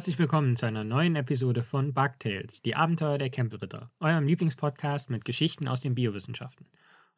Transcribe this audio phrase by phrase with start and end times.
[0.00, 5.26] Herzlich willkommen zu einer neuen Episode von Bugtails, die Abenteuer der Campbellritter, eurem Lieblingspodcast mit
[5.26, 6.66] Geschichten aus den Biowissenschaften.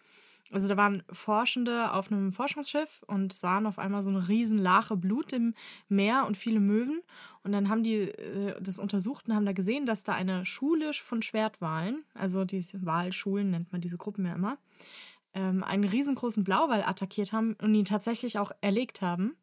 [0.54, 4.96] also da waren Forschende auf einem Forschungsschiff und sahen auf einmal so eine riesen Lache
[4.96, 5.54] Blut im
[5.88, 7.02] Meer und viele Möwen.
[7.42, 10.92] Und dann haben die äh, das untersucht und haben da gesehen, dass da eine Schule
[10.92, 14.56] von Schwertwalen, also diese Walschulen nennt man diese Gruppen ja immer,
[15.34, 19.34] ähm, einen riesengroßen Blauwal attackiert haben und ihn tatsächlich auch erlegt haben.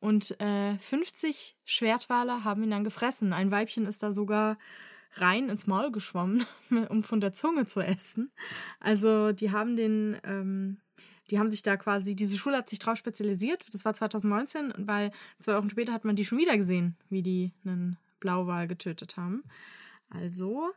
[0.00, 3.32] Und äh, 50 Schwertwale haben ihn dann gefressen.
[3.32, 4.58] Ein Weibchen ist da sogar
[5.14, 6.46] rein ins Maul geschwommen,
[6.88, 8.32] um von der Zunge zu essen.
[8.80, 10.78] Also die haben den, ähm,
[11.30, 13.64] die haben sich da quasi, diese Schule hat sich drauf spezialisiert.
[13.72, 17.52] Das war 2019, weil zwei Wochen später hat man die schon wieder gesehen, wie die
[17.64, 19.42] einen Blauwal getötet haben.
[20.10, 20.72] Also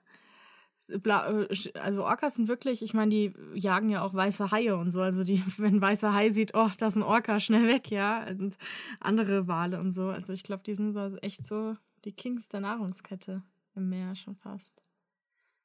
[0.87, 1.47] äh,
[1.79, 5.01] also Orcas sind wirklich, ich meine, die jagen ja auch weiße Haie und so.
[5.01, 8.25] Also die, wenn ein weißer Hai sieht, oh, da ist ein Orca, schnell weg, ja.
[8.27, 8.57] Und
[8.99, 10.09] andere Wale und so.
[10.09, 13.41] Also ich glaube, die sind so echt so die Kings der Nahrungskette
[13.75, 14.83] im Meer schon fast.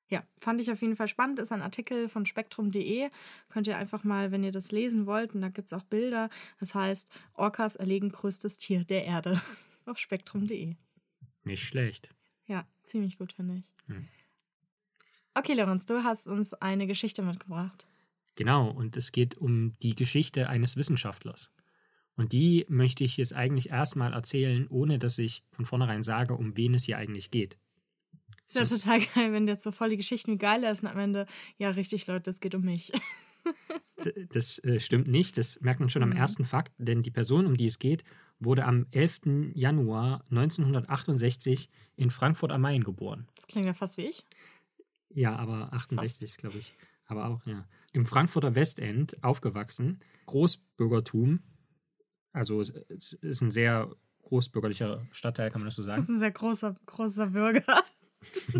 [0.08, 1.38] Ja, fand ich auf jeden Fall spannend.
[1.38, 3.10] Ist ein Artikel von spektrum.de.
[3.48, 6.30] Könnt ihr einfach mal, wenn ihr das lesen wollt, und da gibt es auch Bilder.
[6.58, 9.40] Das heißt, Orcas erlegen größtes Tier der Erde.
[9.86, 10.76] auf spektrum.de.
[11.44, 12.08] Nicht schlecht.
[12.46, 13.64] Ja, ziemlich gut, finde ich.
[13.86, 14.08] Hm.
[15.34, 17.86] Okay, Lorenz, du hast uns eine Geschichte mitgebracht.
[18.34, 21.50] Genau, und es geht um die Geschichte eines Wissenschaftlers.
[22.16, 26.56] Und die möchte ich jetzt eigentlich erstmal erzählen, ohne dass ich von vornherein sage, um
[26.56, 27.56] wen es hier eigentlich geht.
[28.54, 30.98] Ist ja total geil, wenn jetzt so voll die Geschichten wie geil ist und am
[30.98, 32.92] Ende, ja, richtig, Leute, es geht um mich.
[34.32, 36.12] das äh, stimmt nicht, das merkt man schon mhm.
[36.12, 38.02] am ersten Fakt, denn die Person, um die es geht,
[38.40, 39.52] wurde am 11.
[39.54, 43.28] Januar 1968 in Frankfurt am Main geboren.
[43.36, 44.24] Das klingt ja fast wie ich.
[45.10, 46.74] Ja, aber 68, glaube ich.
[47.06, 47.68] Aber auch, ja.
[47.92, 51.40] Im Frankfurter Westend aufgewachsen, Großbürgertum.
[52.32, 56.02] Also es ist ein sehr großbürgerlicher Stadtteil, kann man das so sagen?
[56.02, 57.84] Das ist ein sehr großer, großer Bürger.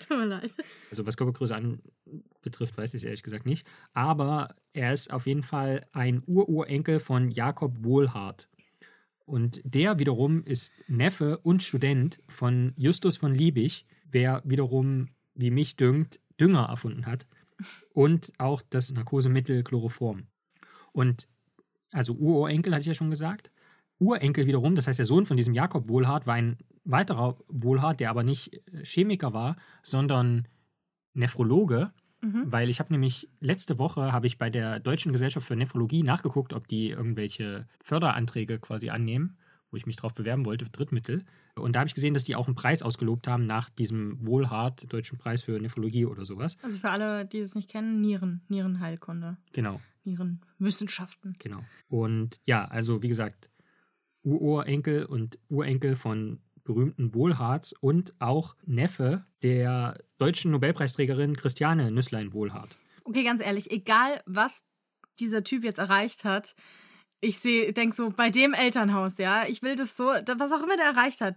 [0.00, 0.52] Tut mir leid.
[0.90, 3.66] Also was Körpergröße anbetrifft, weiß ich es ehrlich gesagt nicht.
[3.92, 8.48] Aber er ist auf jeden Fall ein Ururenkel von Jakob Wohlhardt.
[9.26, 15.76] Und der wiederum ist Neffe und Student von Justus von Liebig, der wiederum, wie mich
[15.76, 17.26] dünkt, Dünger erfunden hat.
[17.92, 20.26] Und auch das Narkosemittel Chloroform.
[20.92, 21.26] Und
[21.90, 23.50] also Ururenkel hatte ich ja schon gesagt.
[23.98, 28.10] Urenkel wiederum, das heißt der Sohn von diesem Jakob Wohlhardt, war ein weiterer Wohlhardt, der
[28.10, 30.48] aber nicht äh, Chemiker war, sondern
[31.14, 31.92] Nephrologe.
[32.20, 32.44] Mhm.
[32.46, 36.52] Weil ich habe nämlich letzte Woche habe ich bei der Deutschen Gesellschaft für Nephrologie nachgeguckt,
[36.52, 39.36] ob die irgendwelche Förderanträge quasi annehmen,
[39.70, 41.24] wo ich mich drauf bewerben wollte, Drittmittel.
[41.56, 44.92] Und da habe ich gesehen, dass die auch einen Preis ausgelobt haben nach diesem Wohlhart
[44.92, 46.56] Deutschen Preis für Nephrologie oder sowas.
[46.62, 49.36] Also für alle, die es nicht kennen, Nieren, Nierenheilkunde.
[49.52, 49.80] Genau.
[50.04, 51.36] Nierenwissenschaften.
[51.38, 51.60] Genau.
[51.88, 53.48] Und ja, also wie gesagt,
[54.22, 62.76] Urenkel und Urenkel von berühmten Wohlharts und auch Neffe der deutschen Nobelpreisträgerin Christiane Nüsslein-Wohlhardt.
[63.04, 64.64] Okay, ganz ehrlich, egal was
[65.18, 66.54] dieser Typ jetzt erreicht hat,
[67.20, 70.76] ich sehe, denke so, bei dem Elternhaus, ja, ich will das so, was auch immer
[70.76, 71.36] der erreicht hat,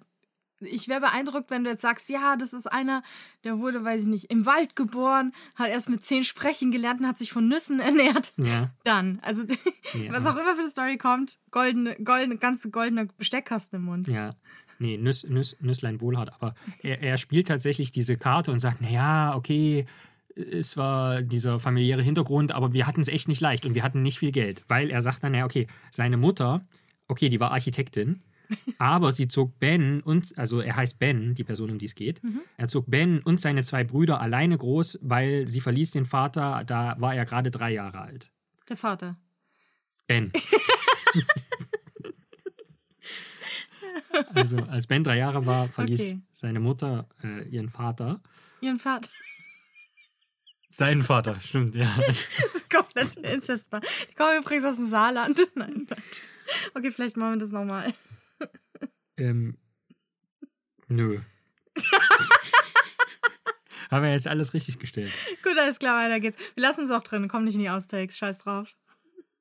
[0.60, 3.04] ich wäre beeindruckt, wenn du jetzt sagst, ja, das ist einer,
[3.44, 7.08] der wurde, weiß ich nicht, im Wald geboren, hat erst mit zehn sprechen gelernt und
[7.08, 8.34] hat sich von Nüssen ernährt.
[8.38, 8.72] Ja.
[8.84, 9.44] Dann, also
[9.94, 10.12] ja.
[10.12, 14.08] was auch immer für eine Story kommt, goldene, goldene, ganze goldene Besteckkasten im Mund.
[14.08, 14.36] Ja.
[14.80, 16.34] Nee, Nüss, Nüss, Nüsslein Wohlhart.
[16.34, 16.54] Aber
[16.84, 19.86] er, er spielt tatsächlich diese Karte und sagt, naja, okay,
[20.36, 24.04] es war dieser familiäre Hintergrund, aber wir hatten es echt nicht leicht und wir hatten
[24.04, 24.64] nicht viel Geld.
[24.68, 26.62] Weil er sagt dann, naja, okay, seine Mutter,
[27.08, 28.22] okay, die war Architektin,
[28.78, 32.24] aber sie zog Ben und, also er heißt Ben, die Person, um die es geht,
[32.24, 32.42] Mhm.
[32.56, 36.96] er zog Ben und seine zwei Brüder alleine groß, weil sie verließ den Vater, da
[37.00, 38.32] war er gerade drei Jahre alt.
[38.70, 39.18] Der Vater.
[40.06, 40.32] Ben.
[44.34, 46.20] also als Ben drei Jahre war, verließ Okay.
[46.34, 48.22] seine Mutter äh, ihren Vater.
[48.62, 49.10] Ihren Vater.
[50.70, 51.98] Seinen Vater, stimmt, ja.
[52.08, 52.22] Das
[52.54, 53.82] ist komplett inzestbar.
[54.10, 55.40] Die kommen übrigens aus dem Saarland.
[55.56, 56.22] Nein, Quatsch.
[56.76, 57.94] Okay, vielleicht machen wir das nochmal.
[59.18, 59.58] ähm,
[60.88, 61.20] nö.
[63.90, 65.12] Haben wir jetzt alles richtig gestellt.
[65.44, 66.38] Gut, alles klar, weiter geht's.
[66.56, 68.76] Wir lassen es auch drin, komm nicht in die Austakes, scheiß drauf.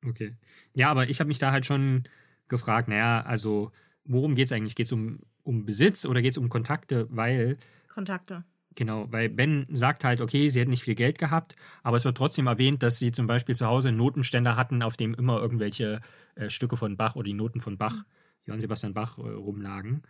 [0.06, 0.37] Okay.
[0.72, 2.05] Ja, aber ich habe mich da halt schon
[2.49, 3.72] gefragt, naja, also
[4.06, 4.75] worum geht es eigentlich?
[4.75, 7.06] Geht es um, um Besitz oder geht es um Kontakte?
[7.11, 7.56] Weil,
[7.93, 8.44] Kontakte.
[8.75, 12.17] genau, weil Ben sagt halt, okay, sie hätten nicht viel Geld gehabt, aber es wird
[12.17, 16.00] trotzdem erwähnt, dass sie zum Beispiel zu Hause einen Notenständer hatten, auf dem immer irgendwelche
[16.35, 18.05] äh, Stücke von Bach oder die Noten von Bach,
[18.44, 20.03] Johann Sebastian Bach, äh, rumlagen.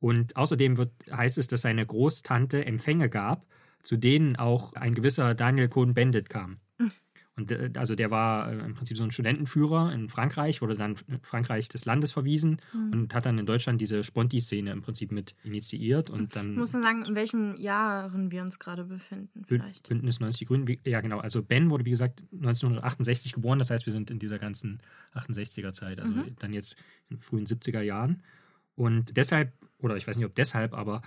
[0.00, 3.46] Und außerdem wird, heißt es, dass seine Großtante Empfänge gab,
[3.82, 6.58] zu denen auch ein gewisser Daniel Cohn-Bendit kam.
[7.38, 7.42] Mhm.
[7.42, 10.96] Und äh, also der war äh, im Prinzip so ein Studentenführer in Frankreich, wurde dann
[11.22, 12.92] Frankreich des Landes verwiesen Hm.
[12.92, 16.72] und hat dann in Deutschland diese Sponti-Szene im Prinzip mit initiiert und dann Ich muss
[16.72, 19.88] nur sagen, in welchen Jahren wir uns gerade befinden, vielleicht.
[19.88, 20.78] Bündnis 90 Die Grünen.
[20.84, 21.18] Ja, genau.
[21.18, 23.58] Also Ben wurde, wie gesagt, 1968 geboren.
[23.58, 24.80] Das heißt, wir sind in dieser ganzen
[25.14, 26.36] 68er Zeit, also Mhm.
[26.38, 26.76] dann jetzt
[27.08, 28.22] in den frühen 70er Jahren.
[28.74, 31.02] Und deshalb, oder ich weiß nicht, ob deshalb, aber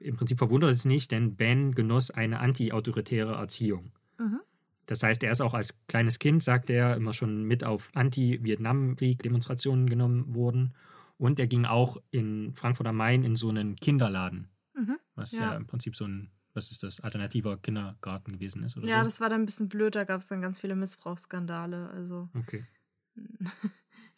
[0.00, 3.92] im Prinzip verwundert es nicht, denn Ben genoss eine anti-autoritäre Erziehung.
[4.18, 4.40] Mhm.
[4.88, 9.88] Das heißt, er ist auch als kleines Kind, sagt er, immer schon mit auf Anti-Vietnamkrieg-Demonstrationen
[9.88, 10.74] genommen worden.
[11.18, 14.96] Und er ging auch in Frankfurt am Main in so einen Kinderladen, Mhm.
[15.14, 15.56] was ja, Ja.
[15.56, 18.76] im Prinzip so ein, was ist das, alternativer Kindergarten gewesen ist.
[18.76, 19.04] Ja, so.
[19.04, 21.90] das war dann ein bisschen blöd, da gab es dann ganz viele Missbrauchsskandale.
[21.90, 22.64] Also, Okay,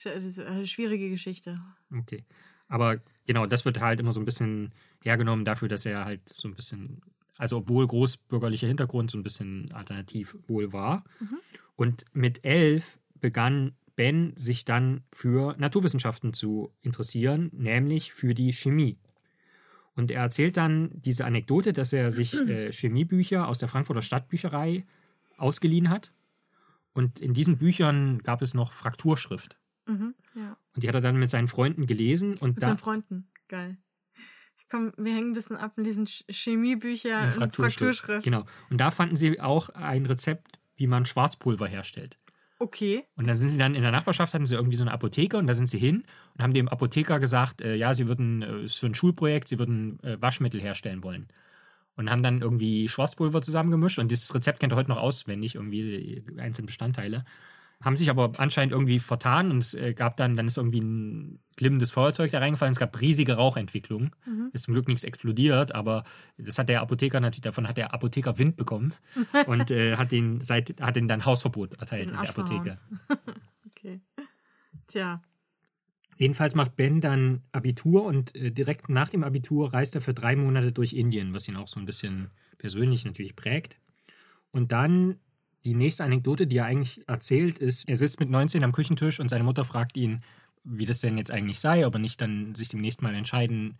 [0.04, 1.60] das ist eine schwierige Geschichte.
[1.92, 2.24] okay.
[2.68, 6.46] Aber genau, das wird halt immer so ein bisschen hergenommen dafür, dass er halt so
[6.46, 7.00] ein bisschen,
[7.40, 11.04] also obwohl großbürgerlicher Hintergrund, so ein bisschen alternativ wohl war.
[11.20, 11.38] Mhm.
[11.74, 18.98] Und mit elf begann Ben sich dann für Naturwissenschaften zu interessieren, nämlich für die Chemie.
[19.94, 24.84] Und er erzählt dann diese Anekdote, dass er sich äh, Chemiebücher aus der Frankfurter Stadtbücherei
[25.38, 26.12] ausgeliehen hat.
[26.92, 29.56] Und in diesen Büchern gab es noch Frakturschrift.
[29.86, 30.14] Mhm.
[30.34, 30.58] Ja.
[30.74, 32.36] Und die hat er dann mit seinen Freunden gelesen.
[32.36, 33.28] Und Mit da, seinen Freunden.
[33.48, 33.78] Geil.
[34.70, 37.98] Komm, wir hängen ein bisschen ab in diesen Ch- Chemiebüchern in und Frakturschrift.
[38.00, 38.24] Frakturschrift.
[38.24, 38.44] Genau.
[38.70, 42.18] Und da fanden sie auch ein Rezept, wie man Schwarzpulver herstellt.
[42.58, 43.04] Okay.
[43.16, 45.46] Und dann sind sie dann in der Nachbarschaft, hatten sie irgendwie so eine Apotheke und
[45.46, 48.72] da sind sie hin und haben dem Apotheker gesagt, äh, ja, sie würden, äh, es
[48.72, 51.28] ist für ein Schulprojekt, sie würden äh, Waschmittel herstellen wollen.
[51.96, 56.22] Und haben dann irgendwie Schwarzpulver zusammengemischt und dieses Rezept kennt er heute noch auswendig, irgendwie
[56.32, 57.24] die einzelnen Bestandteile.
[57.82, 61.40] Haben sich aber anscheinend irgendwie vertan und es äh, gab dann, dann ist irgendwie ein
[61.56, 64.10] glimmendes Feuerzeug da reingefallen, es gab riesige Rauchentwicklungen.
[64.26, 64.50] Mhm.
[64.52, 66.04] Ist zum Glück nichts explodiert, aber
[66.36, 68.92] das hat der Apotheker natürlich, davon hat der Apotheker Wind bekommen
[69.46, 72.28] und äh, hat den seit, hat den dann Hausverbot erteilt in der.
[72.28, 72.78] Apotheke.
[73.82, 74.00] Okay.
[74.88, 75.22] Tja.
[76.16, 80.36] Jedenfalls macht Ben dann Abitur und äh, direkt nach dem Abitur reist er für drei
[80.36, 83.78] Monate durch Indien, was ihn auch so ein bisschen persönlich natürlich prägt.
[84.50, 85.16] Und dann
[85.64, 89.28] die nächste Anekdote, die er eigentlich erzählt, ist, er sitzt mit 19 am Küchentisch und
[89.28, 90.22] seine Mutter fragt ihn,
[90.64, 93.78] wie das denn jetzt eigentlich sei, ob er nicht dann sich demnächst mal entscheiden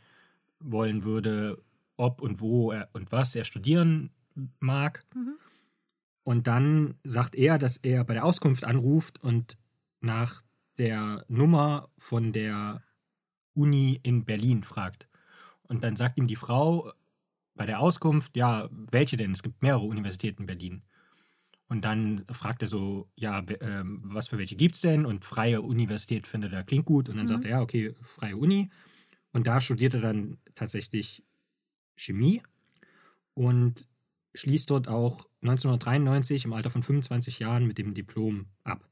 [0.61, 1.63] wollen würde,
[1.97, 4.11] ob und wo er und was er studieren
[4.59, 5.05] mag.
[5.15, 5.35] Mhm.
[6.23, 9.57] Und dann sagt er, dass er bei der Auskunft anruft und
[10.01, 10.43] nach
[10.79, 12.83] der Nummer von der
[13.55, 15.09] Uni in Berlin fragt.
[15.63, 16.93] Und dann sagt ihm die Frau
[17.55, 19.33] bei der Auskunft, ja, welche denn?
[19.33, 20.83] Es gibt mehrere Universitäten in Berlin.
[21.71, 25.07] Und dann fragt er so, ja, ähm, was für welche gibt es denn?
[25.07, 27.09] Und freie Universität findet er klingt gut.
[27.09, 27.29] Und dann Mhm.
[27.29, 28.71] sagt er, ja, okay, freie Uni.
[29.33, 31.23] Und da studiert er dann tatsächlich
[31.97, 32.43] Chemie
[33.35, 33.89] und
[34.35, 38.89] schließt dort auch 1993 im Alter von 25 Jahren mit dem Diplom ab.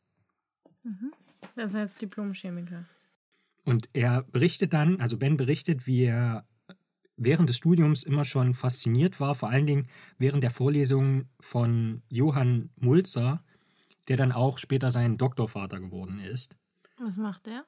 [0.84, 1.12] Mhm.
[1.56, 2.84] Das ist jetzt Diplom-Chemiker.
[3.64, 6.46] Und er berichtet dann, also Ben berichtet, wie er
[7.18, 12.70] während des Studiums immer schon fasziniert war, vor allen Dingen während der Vorlesungen von Johann
[12.76, 13.42] Mulzer,
[14.08, 16.56] der dann auch später sein Doktorvater geworden ist.
[16.98, 17.66] Was macht der?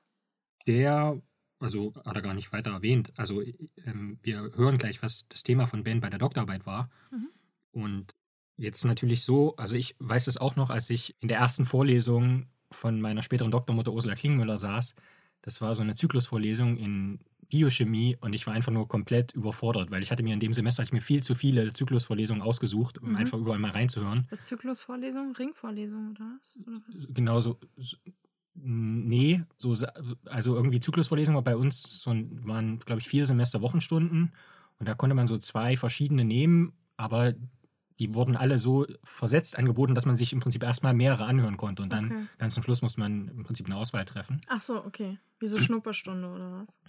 [0.67, 1.21] Der
[1.61, 3.13] also hat er gar nicht weiter erwähnt.
[3.17, 3.43] Also
[3.85, 6.91] ähm, wir hören gleich, was das Thema von Ben bei der Doktorarbeit war.
[7.11, 7.29] Mhm.
[7.73, 8.15] Und
[8.57, 12.47] jetzt natürlich so, also ich weiß es auch noch, als ich in der ersten Vorlesung
[12.73, 14.95] von meiner späteren Doktormutter Ursula Klingmüller saß.
[15.43, 20.03] Das war so eine Zyklusvorlesung in Biochemie und ich war einfach nur komplett überfordert, weil
[20.03, 23.17] ich hatte mir in dem Semester ich mir viel zu viele Zyklusvorlesungen ausgesucht, um Mhm.
[23.17, 24.29] einfach überall mal reinzuhören.
[24.29, 26.59] Das Zyklusvorlesung, Ringvorlesung oder was?
[26.67, 27.09] Oder was?
[27.09, 27.97] Genauso, so,
[28.55, 29.75] nee, so,
[30.27, 34.33] also irgendwie Zyklusvorlesung war bei uns so waren, glaube ich, vier Semester Wochenstunden
[34.79, 37.35] und da konnte man so zwei verschiedene nehmen, aber
[38.01, 41.83] die wurden alle so versetzt angeboten, dass man sich im Prinzip erstmal mehrere anhören konnte
[41.85, 42.29] und dann Okay.
[42.39, 44.41] ganz zum Schluss musste man im Prinzip eine Auswahl treffen.
[44.49, 45.19] Ach so, okay.
[45.39, 46.83] Wie so Schnupperstunde oder was?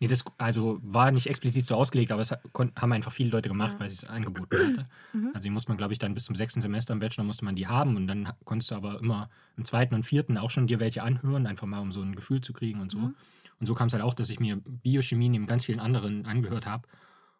[0.00, 3.48] Nee, das also war nicht explizit so ausgelegt, aber es kon- haben einfach viele Leute
[3.48, 3.80] gemacht, Ja.
[3.80, 4.86] weil sie es angeboten hatte.
[5.12, 5.30] Mhm.
[5.34, 7.54] Also die musste man, glaube ich, dann bis zum sechsten Semester im Bachelor musste man
[7.54, 10.80] die haben und dann konntest du aber immer im zweiten und vierten auch schon dir
[10.80, 12.98] welche anhören, einfach mal um so ein Gefühl zu kriegen und so.
[12.98, 13.14] Mhm.
[13.60, 16.66] Und so kam es halt auch, dass ich mir Biochemie neben ganz vielen anderen angehört
[16.66, 16.88] habe.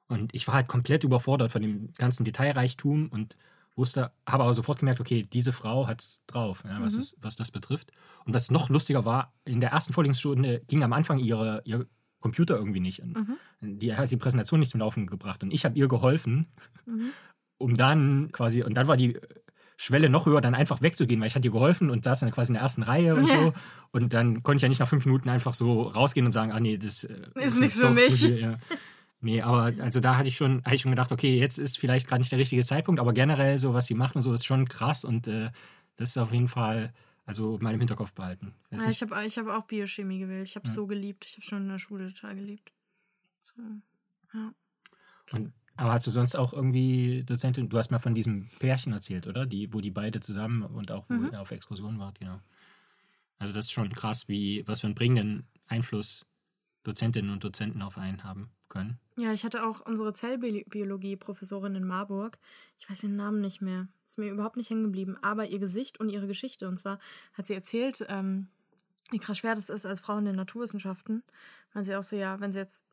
[0.07, 3.37] Und ich war halt komplett überfordert von dem ganzen Detailreichtum und
[3.75, 7.01] wusste, habe aber sofort gemerkt, okay, diese Frau hat's drauf, ja, was, Mhm.
[7.01, 7.91] es, was das betrifft.
[8.25, 11.85] Und was noch lustiger war, in der ersten Vorlesungsstunde ging am Anfang ihre, ihr
[12.25, 13.05] Computer irgendwie nicht.
[13.05, 13.37] Mhm.
[13.61, 15.43] die hat die Präsentation nicht zum Laufen gebracht.
[15.43, 16.47] Und ich habe ihr geholfen,
[16.87, 17.11] Mhm.
[17.59, 19.19] um dann quasi, und dann war die
[19.77, 22.51] Schwelle noch höher, dann einfach wegzugehen, weil ich hatte ihr geholfen und saß dann quasi
[22.51, 23.37] in der ersten Reihe und Ja.
[23.37, 23.53] so.
[23.91, 26.61] Und dann konnte ich ja nicht nach fünf Minuten einfach so rausgehen und sagen, ah
[26.61, 28.21] nee, das äh, Ist nichts für mich.
[28.21, 28.59] dir, ja.
[29.21, 32.07] Nee, aber also da hatte ich schon, hatte ich schon gedacht, okay, jetzt ist vielleicht
[32.09, 34.67] gerade nicht der richtige Zeitpunkt, aber generell so, was sie macht und so, ist schon
[34.69, 35.51] krass und äh,
[35.97, 36.93] das ist auf jeden Fall,
[37.27, 38.55] also mal im Hinterkopf behalten.
[38.71, 40.49] Ja, nicht- ich habe ich hab auch Biochemie gewählt.
[40.49, 40.77] Ich habe es Ja.
[40.77, 41.25] so geliebt.
[41.27, 42.73] Ich habe schon in der Schule total geliebt.
[43.45, 43.63] So.
[44.35, 44.53] Ja.
[45.33, 49.27] Und, aber hast du sonst auch irgendwie Dozentin, du hast mal von diesem Pärchen erzählt,
[49.27, 49.47] oder?
[49.47, 51.35] Die, wo die beide zusammen und auch wo Mhm.
[51.35, 52.41] auf Exkursion wart, genau.
[53.39, 56.25] Also das ist schon krass, wie, was für einen prägenden Einfluss
[56.85, 58.99] Dozentinnen und Dozenten auf einen haben können.
[59.17, 62.39] Ja, ich hatte auch unsere Zellbiologie-Professorin in Marburg.
[62.79, 63.89] Ich weiß ihren Namen nicht mehr.
[64.07, 65.17] Ist mir überhaupt nicht hängen geblieben.
[65.23, 66.69] Aber ihr Gesicht und ihre Geschichte.
[66.69, 66.99] Und zwar
[67.33, 68.49] hat sie erzählt, ähm,
[69.11, 71.23] wie krass schwer das ist als Frau in den Naturwissenschaften.
[71.73, 72.85] Weil sie auch so, ja, wenn sie jetzt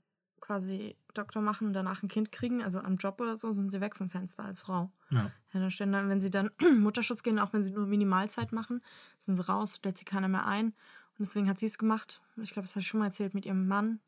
[0.41, 3.81] quasi Doktor machen und danach ein Kind kriegen, also am Job oder so, sind sie
[3.81, 4.91] weg vom Fenster als Frau.
[5.11, 5.31] Ja.
[5.53, 8.81] Ja, dann stellen dann, wenn sie dann Mutterschutz gehen, auch wenn sie nur Minimalzeit machen,
[9.19, 10.73] sind sie raus, stellt sie keiner mehr ein.
[11.21, 12.19] Und deswegen hat sie es gemacht.
[12.37, 13.99] Ich glaube, das habe ich schon mal erzählt mit ihrem Mann.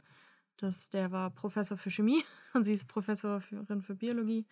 [0.58, 4.48] Das, der war Professor für Chemie und sie ist Professorin für Biologie.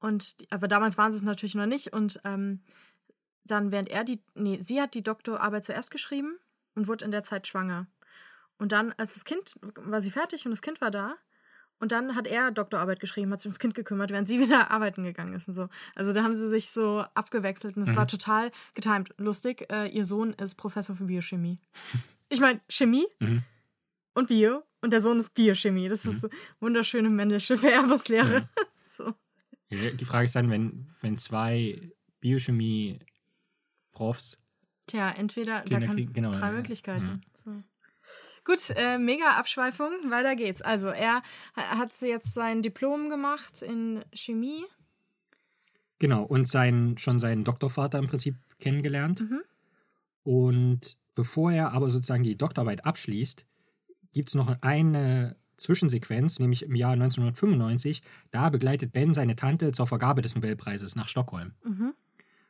[0.00, 1.92] Und aber damals waren sie es natürlich noch nicht.
[1.92, 2.62] Und ähm,
[3.44, 6.38] dann, während er die, nee, sie hat die Doktorarbeit zuerst geschrieben
[6.74, 7.86] und wurde in der Zeit schwanger.
[8.56, 11.16] Und dann, als das Kind, war sie fertig und das Kind war da.
[11.82, 15.02] Und dann hat er Doktorarbeit geschrieben, hat sich ums Kind gekümmert, während sie wieder arbeiten
[15.02, 15.68] gegangen ist und so.
[15.96, 17.96] Also da haben sie sich so abgewechselt und es Mhm.
[17.96, 19.12] war total getimt.
[19.18, 21.58] Lustig, äh, ihr Sohn ist Professor für Biochemie.
[22.28, 23.42] Ich meine, Chemie Mhm.
[24.14, 25.88] und Bio und der Sohn ist Biochemie.
[25.90, 26.28] Das ist so
[26.60, 28.32] wunderschöne männliche Vererbungslehre.
[28.34, 28.48] Ja.
[28.96, 29.12] So.
[29.70, 34.38] Ja, Die Frage ist dann, wenn, wenn zwei Biochemie-Profs
[34.86, 36.52] Tja, entweder da Kinder kann kriegen- genau, drei ja.
[36.52, 37.22] Möglichkeiten.
[37.44, 37.62] So.
[38.44, 40.62] Gut, äh, mega Abschweifung, weiter geht's.
[40.62, 41.22] Also er
[41.56, 44.64] ha- hat jetzt sein Diplom gemacht in Chemie.
[45.98, 49.20] Genau, und sein, schon seinen Doktorvater im Prinzip kennengelernt.
[49.20, 49.42] Mhm.
[50.24, 53.44] Und bevor er aber sozusagen die Doktorarbeit abschließt,
[54.12, 58.02] gibt es noch eine Zwischensequenz, nämlich im Jahr 1995.
[58.32, 61.52] Da begleitet Ben seine Tante zur Vergabe des Nobelpreises nach Stockholm.
[61.64, 61.94] Mhm.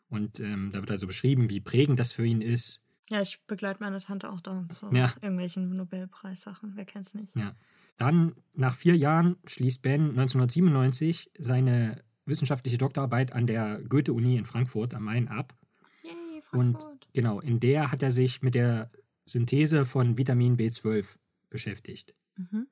[0.09, 2.81] Und ähm, da wird also beschrieben, wie prägend das für ihn ist.
[3.13, 5.13] Ja, ich begleite meine Tante auch da zu Ja.
[5.21, 6.73] irgendwelchen Nobelpreissachen.
[6.77, 7.37] Wer kennt's nicht?
[7.37, 7.55] Ja.
[7.99, 14.95] Dann, nach vier Jahren, schließt Ben 1997 seine wissenschaftliche Doktorarbeit an der Goethe-Uni in Frankfurt
[14.95, 15.55] am Main ab.
[16.03, 17.09] Yay, Und Frankfurt.
[17.13, 18.91] genau, in der hat er sich mit der
[19.27, 21.07] Synthese von Vitamin B12
[21.51, 22.15] beschäftigt.
[22.37, 22.67] Mhm.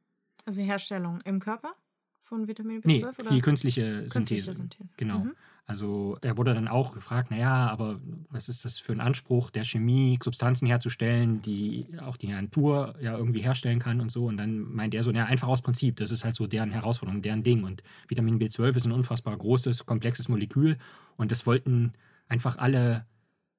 [0.47, 1.75] Also die Herstellung im Körper
[2.23, 4.13] von Vitamin B12 Nee, oder die künstliche Synthese.
[4.53, 4.89] künstliche Synthese?
[4.97, 5.19] Genau.
[5.19, 5.37] Mhm.
[5.71, 9.63] Also er wurde dann auch gefragt, naja, aber was ist das für ein Anspruch der
[9.63, 14.27] Chemie, Substanzen herzustellen, die auch die Natur ja irgendwie herstellen kann und so.
[14.27, 17.23] Und dann meint er so, naja, einfach aus Prinzip, das ist halt so deren Herausforderung,
[17.23, 17.63] deren Ding.
[17.63, 20.77] Und Vitamin B12 ist ein unfassbar großes, komplexes Molekül
[21.17, 21.93] und das wollten
[22.27, 23.07] einfach alle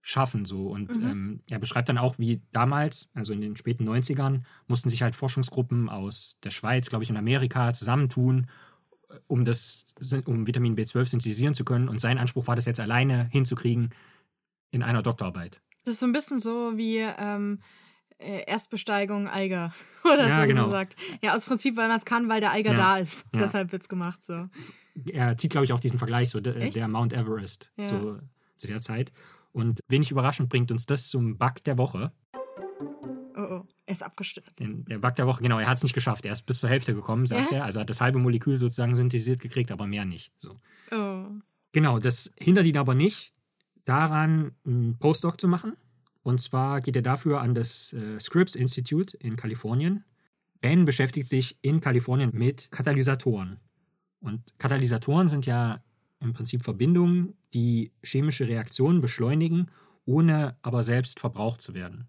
[0.01, 0.67] schaffen so.
[0.67, 1.05] Und Mhm.
[1.05, 5.15] ähm, er beschreibt dann auch, wie damals, also in den späten 90ern, mussten sich halt
[5.15, 8.47] Forschungsgruppen aus der Schweiz, glaube ich, und Amerika zusammentun,
[9.27, 9.85] um das,
[10.25, 11.89] um Vitamin B12 synthetisieren zu können.
[11.89, 13.89] Und sein Anspruch war das jetzt alleine hinzukriegen
[14.71, 15.61] in einer Doktorarbeit.
[15.83, 17.59] Das ist so ein bisschen so wie ähm,
[18.19, 19.73] äh, Erstbesteigung Eiger.
[20.03, 20.65] Oder Ja, so, genau.
[20.65, 20.95] sie sagt.
[21.21, 22.77] Ja, aus Prinzip, weil man es kann, weil der Eiger Ja.
[22.77, 23.25] da ist.
[23.33, 23.39] Ja.
[23.39, 24.47] Deshalb wird's gemacht so.
[25.11, 28.19] Er zieht, glaube ich, auch diesen Vergleich, so der, der Mount Everest so,
[28.57, 29.11] zu der Zeit.
[29.53, 32.11] Und wenig überraschend bringt uns das zum Bug der Woche.
[33.91, 34.57] Er ist abgestürzt.
[34.57, 36.23] Den, der Bug der Woche, genau, er hat es nicht geschafft.
[36.23, 37.65] Er ist bis zur Hälfte gekommen, sagt er.
[37.65, 40.31] Also hat das halbe Molekül sozusagen synthetisiert gekriegt, aber mehr nicht.
[40.37, 40.61] So.
[40.93, 41.25] Oh.
[41.73, 43.33] Genau, das hindert ihn aber nicht,
[43.83, 45.75] daran einen Postdoc zu machen.
[46.23, 50.05] Und zwar geht er dafür an das äh, Scripps Institute in Kalifornien.
[50.61, 53.59] Ben beschäftigt sich in Kalifornien mit Katalysatoren.
[54.21, 55.83] Und Katalysatoren sind ja
[56.21, 59.69] im Prinzip Verbindungen, die chemische Reaktionen beschleunigen,
[60.05, 62.07] ohne aber selbst verbraucht zu werden.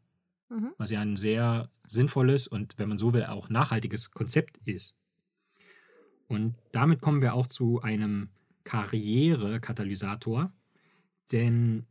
[0.53, 0.73] Mhm.
[0.79, 4.95] Was ja ein sehr sinnvolles und, wenn man so will, auch nachhaltiges Konzept ist.
[6.29, 8.29] Und damit kommen wir auch zu einem
[8.65, 10.53] Karrierekatalysator.
[11.33, 11.87] Denn,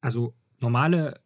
[0.00, 1.20] also normale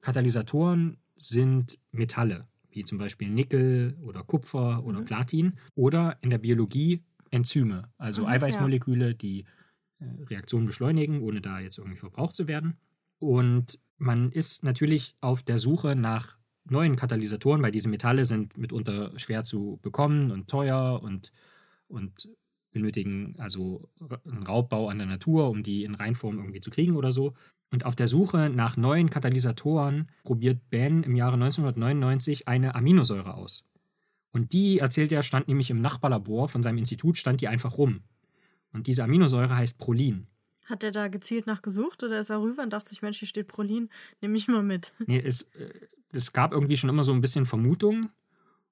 [0.00, 5.04] Katalysatoren sind Metalle, wie zum Beispiel Nickel oder Kupfer oder Mhm.
[5.04, 5.58] Platin.
[5.74, 8.34] Oder in der Biologie Enzyme, also Mhm, ja.
[8.34, 9.44] Eiweißmoleküle, die
[10.00, 12.78] äh, Reaktionen beschleunigen, ohne da jetzt irgendwie verbraucht zu werden.
[13.18, 19.12] Und man ist natürlich auf der Suche nach neuen Katalysatoren, weil diese Metalle sind mitunter
[19.18, 21.32] schwer zu bekommen und teuer und,
[21.88, 22.28] und
[22.72, 23.88] benötigen also
[24.24, 27.34] einen Raubbau an der Natur, um die in Reinform irgendwie zu kriegen oder so.
[27.70, 33.64] Und auf der Suche nach neuen Katalysatoren probiert Ben im Jahre 1999 eine Aminosäure aus.
[34.32, 38.00] Und die, erzählt er, stand nämlich im Nachbarlabor von seinem Institut, stand die einfach rum.
[38.72, 40.26] Und diese Aminosäure heißt Prolin.
[40.70, 43.48] Hat er da gezielt nachgesucht oder ist er rüber und dachte sich, Mensch, hier steht
[43.48, 44.92] Prolin, nehme ich mal mit.
[45.06, 45.70] Nee, es, äh,
[46.12, 48.10] es gab irgendwie schon immer so ein bisschen Vermutungen.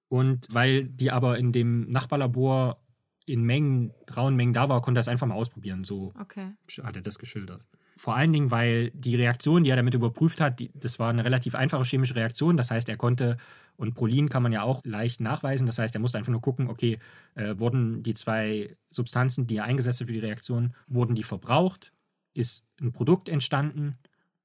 [0.09, 2.81] Und weil die aber in dem Nachbarlabor
[3.27, 5.85] in Mengen, rauen Mengen da war, konnte er es einfach mal ausprobieren.
[5.85, 6.53] So Okay.
[6.83, 7.63] hat er das geschildert.
[7.99, 11.25] Vor allen Dingen, weil die Reaktion, die er damit überprüft hat, die, das war eine
[11.25, 12.57] relativ einfache chemische Reaktion.
[12.57, 13.37] Das heißt, er konnte,
[13.79, 16.69] und Prolin kann man ja auch leicht nachweisen, das heißt, er musste einfach nur gucken,
[16.69, 16.99] okay,
[17.37, 21.93] äh, wurden die zwei Substanzen, die er eingesetzt hat für die Reaktion, wurden die verbraucht?
[22.35, 23.97] Ist ein Produkt entstanden?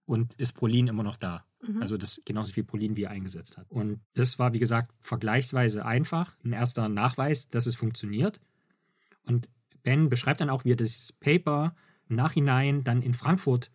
[0.05, 1.45] Und ist Prolin immer noch da?
[1.65, 1.81] Mhm.
[1.81, 3.65] Also das genauso viel Prolin, wie er eingesetzt hat.
[3.71, 6.37] Und das war, wie gesagt, vergleichsweise einfach.
[6.43, 8.39] Ein erster Nachweis, dass es funktioniert.
[9.23, 9.49] Und
[9.81, 11.73] Ben beschreibt dann auch, wie er das Paper
[12.07, 13.71] im Nachhinein dann in Frankfurt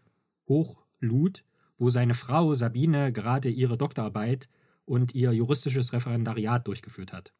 [0.46, 1.42] hochlud,
[1.78, 4.48] wo seine Frau Sabine gerade ihre Doktorarbeit
[4.88, 7.32] und ihr juristisches Referendariat durchgeführt hat.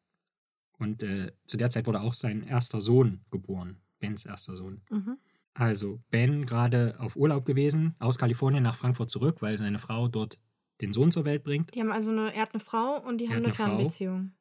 [0.77, 4.81] Und äh, zu der Zeit wurde auch sein erster Sohn geboren, Bens erster Sohn.
[4.89, 5.17] Mhm.
[5.53, 10.39] Also Ben gerade auf Urlaub gewesen, aus Kalifornien nach Frankfurt zurück, weil seine Frau dort
[10.79, 11.75] den Sohn zur Welt bringt.
[11.75, 13.65] Die haben also eine, er hat eine Frau und die Er haben eine eine Frau.
[13.65, 14.31] Fernbeziehung.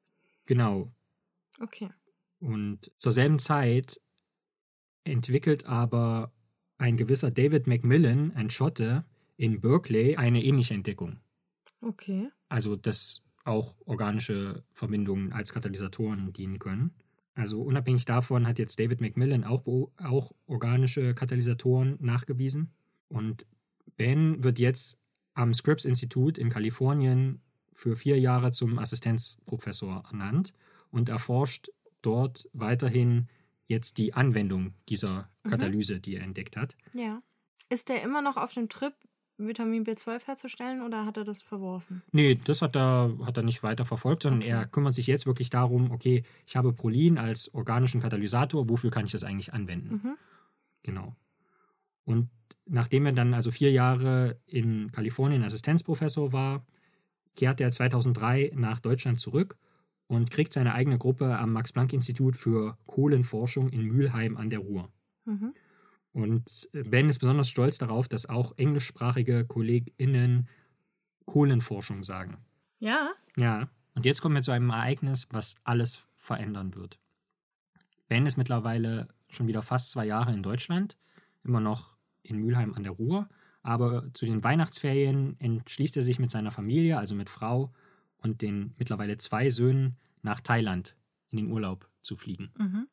[0.46, 0.92] Genau.
[1.60, 1.90] Okay.
[2.38, 4.00] Und zur selben Zeit
[5.02, 6.30] entwickelt aber
[6.76, 9.04] ein gewisser David Macmillan, ein Schotte,
[9.36, 11.18] in Berkeley eine ähnliche Entdeckung.
[11.80, 12.30] Okay.
[12.48, 16.94] Also, dass auch organische Verbindungen als Katalysatoren dienen können.
[17.34, 19.64] Also unabhängig davon hat jetzt David Macmillan auch,
[19.96, 22.72] auch organische Katalysatoren nachgewiesen.
[23.08, 23.46] Und
[23.96, 24.98] Ben wird jetzt
[25.34, 27.40] am Scripps Institut in Kalifornien
[27.72, 30.52] für vier Jahre zum Assistenzprofessor ernannt
[30.90, 31.70] und erforscht
[32.02, 33.28] dort weiterhin
[33.68, 35.50] jetzt die Anwendung dieser Mhm.
[35.50, 36.76] Katalyse, die er entdeckt hat.
[36.92, 37.22] Ja.
[37.70, 38.94] Ist der immer noch auf dem Trip,
[39.38, 42.02] Vitamin B12 herzustellen oder hat er das verworfen?
[42.12, 44.50] Nee, das hat er, hat er nicht weiter verfolgt, sondern Okay.
[44.50, 49.06] er kümmert sich jetzt wirklich darum, okay, ich habe Prolin als organischen Katalysator, wofür kann
[49.06, 50.00] ich das eigentlich anwenden?
[50.02, 50.16] Mhm.
[50.82, 51.16] Genau.
[52.04, 52.28] Und
[52.66, 56.66] nachdem er dann also vier Jahre in Kalifornien Assistenzprofessor war,
[57.36, 59.56] kehrt er 2003 nach Deutschland zurück
[60.08, 64.90] und kriegt seine eigene Gruppe am Max-Planck-Institut für Kohlenforschung in Mülheim an der Ruhr.
[65.24, 65.54] Mhm.
[66.12, 70.48] Und Ben ist besonders stolz darauf, dass auch englischsprachige KollegInnen
[71.26, 72.38] Kohlenforschung sagen.
[72.80, 73.10] Ja.
[73.36, 76.98] Ja, und jetzt kommen wir zu einem Ereignis, was alles verändern wird.
[78.08, 80.96] Ben ist mittlerweile schon wieder fast zwei Jahre in Deutschland,
[81.44, 83.28] immer noch in Mülheim an der Ruhr,
[83.62, 87.72] aber zu den Weihnachtsferien entschließt er sich mit seiner Familie, also mit Frau
[88.18, 90.96] und den mittlerweile zwei Söhnen, nach Thailand
[91.30, 92.50] in den Urlaub zu fliegen.
[92.56, 92.88] Mhm.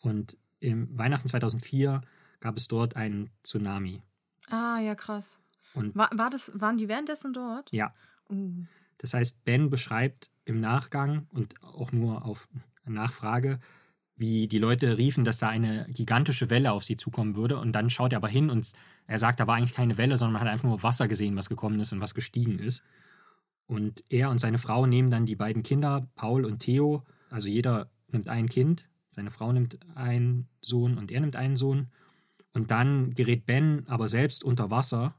[0.00, 2.00] Und im Weihnachten 2004
[2.40, 4.02] gab es dort einen Tsunami.
[4.48, 5.38] Ah, ja, krass.
[5.74, 7.70] Und War, war das, waren die währenddessen dort?
[7.72, 7.94] ja,
[8.30, 8.64] Uh.
[8.98, 12.48] Das heißt, Ben beschreibt im Nachgang und auch nur auf
[12.84, 13.58] Nachfrage,
[14.16, 17.56] wie die Leute riefen, dass da eine gigantische Welle auf sie zukommen würde.
[17.58, 18.72] Und dann schaut er aber hin und
[19.06, 21.48] er sagt, da war eigentlich keine Welle, sondern man hat einfach nur Wasser gesehen, was
[21.48, 22.82] gekommen ist und was gestiegen ist.
[23.66, 27.88] Und er und seine Frau nehmen dann die beiden Kinder, Paul und Theo, also jeder
[28.08, 31.90] nimmt ein Kind, seine Frau nimmt einen Sohn und er nimmt einen Sohn.
[32.52, 35.14] Und dann gerät Ben aber selbst unter Wasser.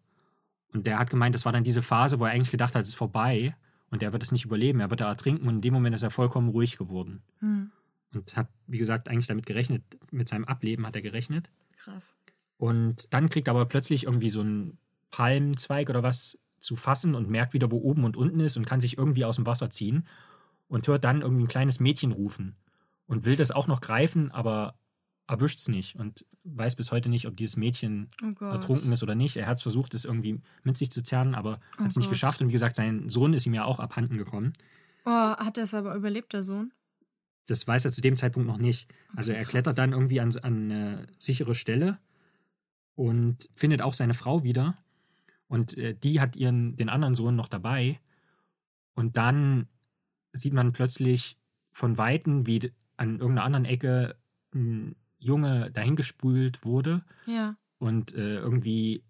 [0.74, 2.90] Und der hat gemeint, das war dann diese Phase, wo er eigentlich gedacht hat, es
[2.90, 3.56] ist vorbei
[3.90, 6.04] und er wird es nicht überleben, er wird da ertrinken und in dem Moment ist
[6.04, 7.22] er vollkommen ruhig geworden.
[7.40, 7.72] Hm.
[8.14, 11.50] Und hat, wie gesagt, eigentlich damit gerechnet, mit seinem Ableben hat er gerechnet.
[11.78, 12.18] Krass.
[12.58, 14.78] Und dann kriegt er aber plötzlich irgendwie so ein
[15.12, 18.82] Palmenzweig oder was zu fassen und merkt wieder, wo oben und unten ist und kann
[18.82, 20.08] sich irgendwie aus dem Wasser ziehen
[20.68, 22.56] und hört dann irgendwie ein kleines Mädchen rufen
[23.08, 24.76] und will das auch noch greifen, aber
[25.32, 29.16] erwischt es nicht und weiß bis heute nicht, ob dieses Mädchen Oh ertrunken ist oder
[29.16, 29.38] nicht.
[29.38, 32.06] Er hat es versucht, es irgendwie mit sich zu zerren, aber Oh hat es nicht
[32.06, 32.14] Gott.
[32.14, 32.42] geschafft.
[32.42, 34.54] Und wie gesagt, sein Sohn ist ihm ja auch abhanden gekommen.
[35.06, 36.72] Oh, hat er es aber überlebt, der Sohn?
[37.48, 38.88] Das weiß er zu dem Zeitpunkt noch nicht.
[39.16, 39.52] Also Okay, er krass.
[39.52, 41.98] klettert dann irgendwie an, an eine sichere Stelle
[42.96, 44.78] und findet auch seine Frau wieder.
[45.48, 48.00] Und äh, die hat ihren, den anderen Sohn noch dabei.
[48.94, 49.68] Und dann
[50.34, 51.38] sieht man plötzlich
[51.72, 54.16] von Weitem, wie an irgendeiner anderen Ecke
[54.54, 57.56] ein Junge dahingespült wurde Ja.
[57.78, 59.04] und äh, irgendwie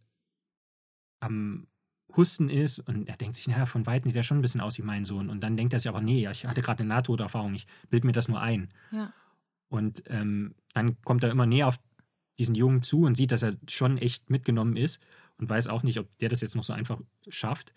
[1.19, 1.67] am
[2.15, 4.78] Husten ist und er denkt sich, naja, von Weitem sieht er schon ein bisschen aus
[4.78, 5.30] wie mein Sohn.
[5.30, 8.12] Und dann denkt er sich aber, nee, ich hatte gerade eine Nahtoderfahrung, ich bild mir
[8.12, 8.69] das nur ein.
[8.91, 9.13] Ja.
[9.69, 11.80] Und ähm, dann kommt er immer näher auf
[12.38, 15.00] diesen Jungen zu und sieht, dass er schon echt mitgenommen ist
[15.38, 17.71] und weiß auch nicht, ob der das jetzt noch so einfach schafft.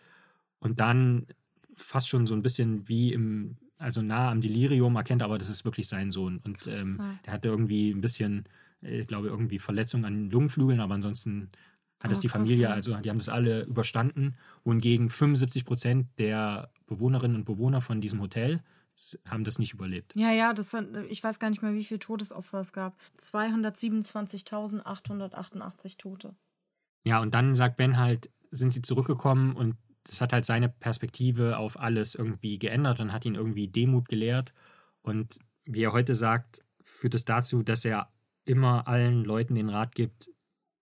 [0.59, 1.27] Und dann
[1.77, 5.51] fast schon so ein bisschen wie im, also nah am Delirium erkennt er aber, das
[5.51, 6.41] ist wirklich sein Sohn.
[6.45, 8.47] Und Krass, ähm, der hatte irgendwie ein bisschen,
[8.83, 11.51] äh, ich glaube, irgendwie Verletzungen an den Lungenflügeln, aber ansonsten
[12.01, 12.71] hat das Oh, die krass, Familie, ja.
[12.71, 14.37] also die haben das alle überstanden.
[14.65, 18.63] Wohingegen 75 Prozent der Bewohnerinnen und Bewohner von diesem Hotel
[19.27, 20.13] haben das nicht überlebt.
[20.15, 22.97] Ja, ja, das sind, ich weiß gar nicht mehr, wie viele Todesopfer es gab.
[23.19, 26.35] 227.888 Tote.
[27.05, 31.59] Ja, und dann sagt Ben halt, sind sie zurückgekommen und das hat halt seine Perspektive
[31.59, 34.53] auf alles irgendwie geändert und hat ihn irgendwie Demut gelehrt.
[35.03, 38.11] Und wie er heute sagt, führt es dazu, dass er
[38.45, 40.31] immer allen Leuten den Rat gibt,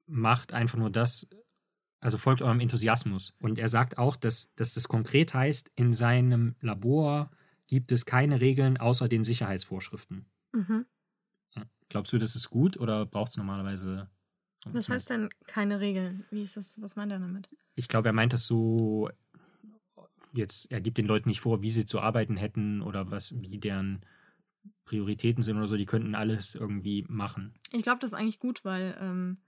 [0.06, 1.28] macht einfach nur das,
[2.00, 3.34] also folgt eurem Enthusiasmus.
[3.38, 7.30] Und er sagt auch, dass, dass das konkret heißt, in seinem Labor
[7.68, 10.26] gibt es keine Regeln außer den Sicherheitsvorschriften.
[10.52, 10.86] Mhm.
[11.88, 14.08] Glaubst du, das ist gut oder braucht es normalerweise?
[14.66, 16.24] Was heißt denn keine Regeln?
[16.30, 16.80] Wie ist das?
[16.80, 17.48] Was meint er damit?
[17.74, 19.10] Ich glaube, er meint das so,
[20.32, 23.58] jetzt, er gibt den Leuten nicht vor, wie sie zu arbeiten hätten oder was, wie
[23.58, 24.04] deren
[24.84, 27.54] Prioritäten sind oder so, die könnten alles irgendwie machen.
[27.72, 29.38] Ich glaube, das ist eigentlich gut, weil ähm,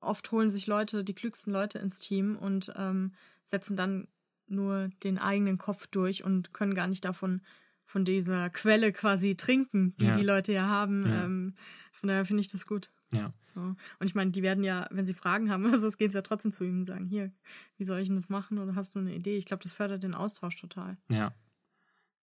[0.00, 3.12] oft holen sich Leute, die klügsten Leute ins Team und ähm,
[3.42, 4.08] setzen dann
[4.46, 7.42] nur den eigenen Kopf durch und können gar nicht davon
[7.84, 10.12] von dieser Quelle quasi trinken, die Ja.
[10.12, 11.06] die Leute ja haben.
[11.06, 11.24] Ja.
[11.24, 11.54] Ähm,
[12.02, 12.90] von daher finde ich das gut.
[13.12, 13.32] Ja.
[13.40, 13.60] So.
[13.60, 16.22] Und ich meine, die werden ja, wenn sie Fragen haben, also es gehen sie ja
[16.22, 17.30] trotzdem zu ihm und sagen, hier,
[17.78, 19.36] wie soll ich denn das machen oder hast du eine Idee?
[19.36, 20.96] Ich glaube, das fördert den Austausch total.
[21.08, 21.32] Ja.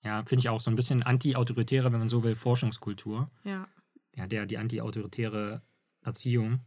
[0.04, 3.32] Ja, finde ich auch so ein bisschen anti-autoritäre, wenn man so will, Forschungskultur.
[3.46, 3.70] Ja.
[4.16, 5.62] Ja, der, die anti-autoritäre
[6.02, 6.60] Erziehung,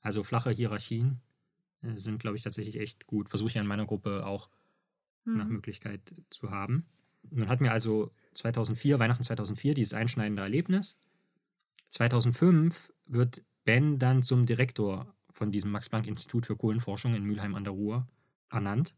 [0.00, 1.20] also flache Hierarchien,
[1.82, 3.28] äh, sind, glaube ich, tatsächlich echt gut.
[3.28, 4.48] Versuche ich ja in meiner Gruppe auch
[5.24, 5.52] nach Mhm.
[5.52, 6.86] Möglichkeit zu haben.
[7.30, 10.96] Nun hatten wir also 2004, Weihnachten 2004, dieses einschneidende Erlebnis.
[11.90, 17.72] 2005 wird Ben dann zum Direktor von diesem Max-Planck-Institut für Kohlenforschung in Mülheim an der
[17.72, 18.08] Ruhr
[18.50, 18.94] ernannt.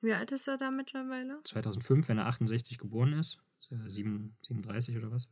[0.00, 1.40] Wie alt ist er da mittlerweile?
[1.44, 5.28] 2005, wenn er 68 geboren ist, ist er 7 37 oder was.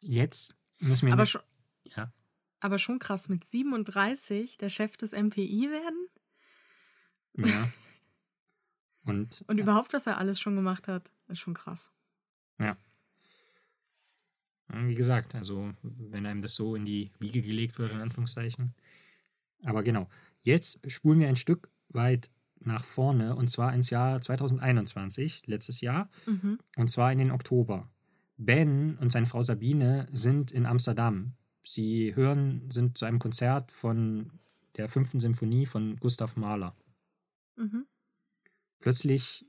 [0.00, 1.12] Jetzt müssen wir.
[1.14, 1.42] Aber nicht- schon,
[1.84, 2.12] ja,
[2.60, 6.06] aber schon krass, mit 37 der Chef des MPI werden
[7.36, 7.70] ja.
[9.02, 11.90] Und, und ja, überhaupt, was er alles schon gemacht hat, ist schon krass.
[14.72, 18.74] Wie gesagt, also wenn einem das so in die Wiege gelegt wird, in Anführungszeichen.
[19.62, 20.08] Aber genau,
[20.42, 22.30] jetzt spulen wir ein Stück weit
[22.60, 26.10] nach vorne und zwar ins Jahr 2021, letztes Jahr.
[26.26, 26.58] Mhm.
[26.76, 27.90] Und zwar in den Oktober.
[28.36, 31.34] Ben und seine Frau Sabine sind in Amsterdam.
[31.64, 34.32] Sie hören, sind zu einem Konzert von
[34.76, 36.74] der fünften Symphonie von Gustav Mahler.
[37.56, 37.86] Mhm.
[38.78, 39.44] Plötzlich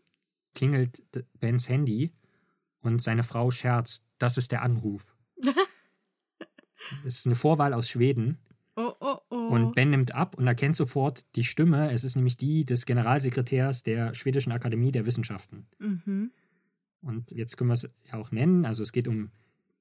[0.53, 1.01] klingelt
[1.39, 2.11] Bens Handy
[2.81, 5.10] und seine Frau scherzt, das ist der Anruf.
[7.05, 8.37] Es ist eine Vorwahl aus Schweden
[8.75, 9.35] Oh, oh, oh.
[9.35, 11.91] und Ben nimmt ab und erkennt sofort die Stimme.
[11.91, 15.67] Es ist nämlich die des Generalsekretärs der Schwedischen Akademie der Wissenschaften.
[15.79, 16.31] mhm.
[17.01, 18.65] Und jetzt können wir es ja auch nennen.
[18.65, 19.31] Also es geht um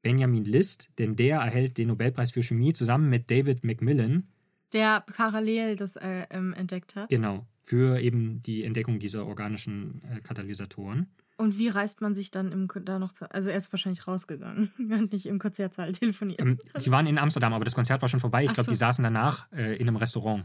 [0.02, 4.26] Benjamin List, denn der erhält den Nobelpreis für Chemie zusammen mit David Macmillan,
[4.72, 7.10] Der parallel das äh, ähm, entdeckt hat.
[7.10, 11.08] genau, für eben die Entdeckung dieser organischen äh, Katalysatoren.
[11.40, 13.32] Und wie reißt man sich dann im, da noch zu.
[13.32, 14.70] Also, er ist wahrscheinlich rausgegangen.
[14.90, 16.40] Er hat nicht im Konzertsaal telefoniert.
[16.40, 18.44] Ähm, sie waren in Amsterdam, aber das Konzert war schon vorbei.
[18.44, 18.72] Ich glaube, so.
[18.72, 20.44] die saßen danach äh, in einem Restaurant.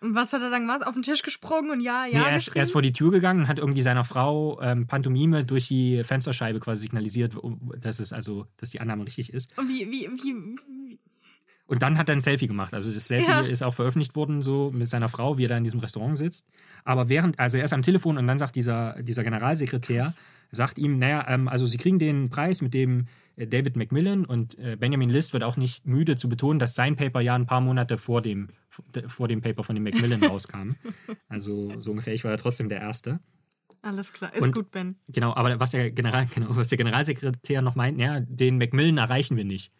[0.00, 0.86] Und was hat er dann gemacht?
[0.86, 2.18] Auf den Tisch gesprungen und ja, ja.
[2.18, 4.86] nee, er ist, er ist vor die Tür gegangen und hat irgendwie seiner Frau ähm,
[4.86, 7.34] Pantomime durch die Fensterscheibe quasi signalisiert,
[7.80, 9.56] dass es also, dass die Annahme richtig ist.
[9.56, 10.98] Und wie, wie, wie, wie.
[11.66, 12.74] Und dann hat er ein Selfie gemacht.
[12.74, 13.40] Also das Selfie Ja.
[13.40, 16.46] ist auch veröffentlicht worden, so mit seiner Frau, wie er da in diesem Restaurant sitzt.
[16.84, 20.20] Aber während, also er ist am Telefon und dann sagt dieser, dieser Generalsekretär, Krass.
[20.50, 24.58] sagt ihm, naja, ähm, also Sie kriegen den Preis mit dem äh, David Macmillan und
[24.58, 27.62] äh, Benjamin List wird auch nicht müde zu betonen, dass sein Paper ja ein paar
[27.62, 28.48] Monate vor dem,
[29.06, 30.72] vor dem Paper von dem Macmillan rauskam.
[31.28, 33.20] Also so ungefähr, ich war ja trotzdem der Erste.
[33.80, 34.96] Alles klar, ist Und- gut, Ben.
[35.08, 39.36] Genau, aber was der, General, genau, was der Generalsekretär noch meint, ja, den Macmillan erreichen
[39.38, 39.72] wir nicht.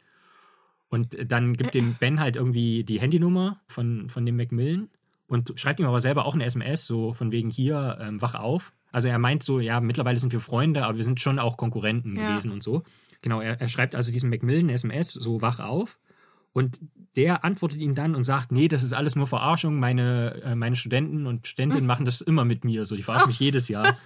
[0.88, 4.88] Und äh, dann gibt dem Ben halt irgendwie die Handynummer von, von dem Macmillan
[5.27, 8.73] und schreibt ihm aber selber auch eine SMS, so von wegen hier, ähm, wach auf.
[8.92, 12.16] Also er meint so, ja, mittlerweile sind wir Freunde, aber wir sind schon auch Konkurrenten
[12.16, 12.29] Ja.
[12.29, 12.85] gewesen und so.
[13.23, 15.99] Genau, er, er schreibt also diesem Macmillan eine SMS, so wach auf.
[16.53, 16.81] Und
[17.16, 19.81] der antwortet ihm dann und sagt, nee, das ist alles nur Verarschung.
[19.81, 22.87] Meine, äh, meine Studenten und Studentinnen machen das immer mit mir.
[22.87, 23.97] So, die verarschen mich jedes Jahr.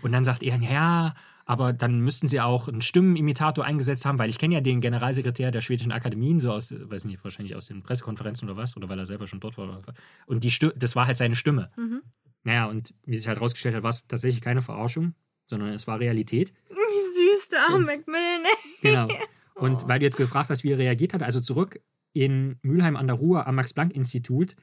[0.00, 4.30] Und dann sagt er, ja, aber dann müssten sie auch einen Stimmenimitator eingesetzt haben, weil
[4.30, 7.82] ich kenne ja den Generalsekretär der schwedischen Akademien, so aus, weiß nicht, wahrscheinlich aus den
[7.82, 9.82] Pressekonferenzen oder was, oder weil er selber schon dort war.
[10.26, 11.70] Und die Sti- das war halt seine Stimme.
[11.76, 12.02] Mhm.
[12.44, 15.14] Naja, und wie sich halt rausgestellt hat, war es tatsächlich keine Verarschung,
[15.46, 16.52] sondern es war Realität.
[16.68, 18.42] Wie süß, der arme Macmillan.
[18.82, 19.08] Genau.
[19.54, 19.88] Und Oh.
[19.88, 21.78] weil du jetzt gefragt hast, wie er reagiert hat, also zurück
[22.14, 24.56] in Mülheim an der Ruhr am Max-Planck-Institut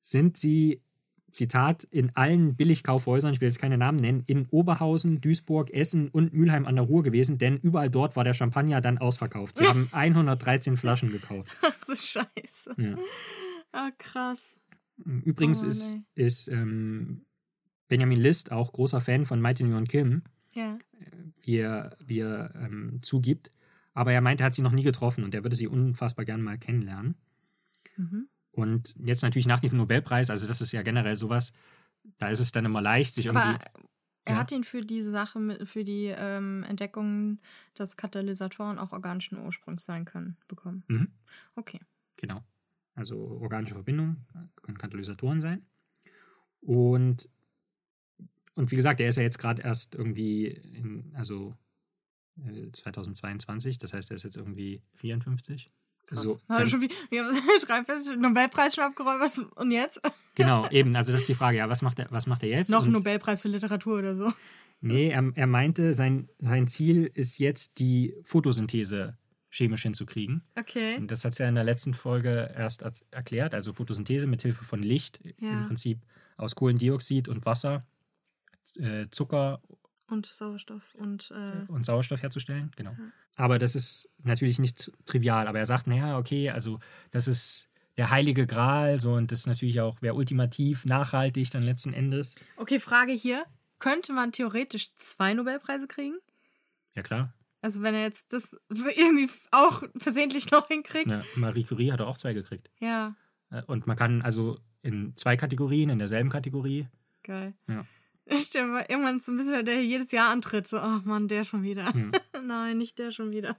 [0.00, 0.80] sind sie,
[1.32, 6.32] Zitat, in allen Billigkaufhäusern, ich will jetzt keine Namen nennen, in Oberhausen, Duisburg, Essen und
[6.32, 9.58] Mülheim an der Ruhr gewesen, denn überall dort war der Champagner dann ausverkauft.
[9.58, 11.50] Sie haben 113 Flaschen gekauft.
[11.62, 12.74] Ach du Scheiße.
[12.76, 12.96] Ja.
[13.72, 14.54] Ah, krass.
[15.24, 16.02] Übrigens Oh, ist, nee.
[16.24, 17.24] ist ähm,
[17.88, 20.22] Benjamin List auch großer Fan von Mighty Nguyen Kim.
[20.52, 20.78] Ja.
[21.42, 23.52] wie er, wie er ähm, zugibt.
[23.94, 26.42] Aber er meint, er hat sie noch nie getroffen und er würde sie unfassbar gern
[26.42, 27.14] mal kennenlernen.
[27.96, 28.28] Mhm.
[28.52, 31.52] Und jetzt natürlich nach diesem Nobelpreis, also das ist ja generell sowas,
[32.18, 33.40] da ist es dann immer leicht, sich irgendwie.
[33.40, 33.58] Aber
[34.24, 34.40] er Ja.
[34.40, 37.38] hat ihn für diese Sache, für die ähm, Entdeckung,
[37.74, 40.84] dass Katalysatoren auch organischen Ursprungs sein können, bekommen.
[40.88, 41.12] Mhm,
[41.56, 41.80] Okay.
[42.16, 42.42] genau.
[42.94, 45.64] Also organische Verbindungen können Katalysatoren sein.
[46.60, 47.30] Und,
[48.54, 51.56] und wie gesagt, er ist ja jetzt gerade erst irgendwie, in, also
[52.44, 55.70] äh, 2022, das heißt, er ist jetzt irgendwie 54.
[56.10, 57.34] So, er schon wie, wir haben
[57.66, 59.20] drei Nobelpreis schon abgeräumt.
[59.20, 60.00] Was, und jetzt?
[60.36, 60.96] Genau, eben.
[60.96, 62.70] Also das ist die Frage, ja, was macht er, was macht er jetzt?
[62.70, 64.32] Noch ein Nobelpreis für Literatur oder so.
[64.80, 69.18] Nee, er, er meinte, sein, sein Ziel ist jetzt, die Photosynthese
[69.50, 70.42] chemisch hinzukriegen.
[70.58, 70.96] Okay.
[70.96, 73.52] Und das hat er in der letzten Folge erst er- erklärt.
[73.54, 75.50] Also Photosynthese mit Hilfe von Licht, Ja.
[75.60, 75.98] im Prinzip
[76.38, 77.80] aus Kohlendioxid und Wasser,
[78.78, 79.60] äh, Zucker
[80.10, 82.70] Und Sauerstoff und äh, und Sauerstoff herzustellen.
[82.76, 82.90] Genau.
[82.90, 82.98] Ja.
[83.36, 85.46] Aber das ist natürlich nicht trivial.
[85.48, 86.78] Aber er sagt, naja, okay, also
[87.10, 91.62] das ist der heilige Gral, so und das ist natürlich auch, wäre ultimativ nachhaltig dann
[91.62, 92.34] letzten Endes.
[92.56, 93.44] Okay, Frage hier.
[93.78, 96.16] Könnte man theoretisch zwei Nobelpreise kriegen?
[96.94, 97.32] Ja, klar.
[97.62, 101.10] Also wenn er jetzt das irgendwie auch versehentlich noch hinkriegt?
[101.10, 102.70] Ja, Marie Curie hat auch zwei gekriegt.
[102.80, 103.14] Ja,
[103.50, 106.88] Äh, Und man kann also in zwei Kategorien, in derselben Kategorie.
[107.22, 107.54] geil.
[107.68, 107.84] Ja.
[108.32, 110.68] Ich stelle mir irgendwann so ein bisschen, der jedes Jahr antritt.
[110.68, 111.92] So, oh Mann, der schon wieder.
[111.92, 112.12] Hm.
[112.46, 113.56] Nein, nicht der schon wieder.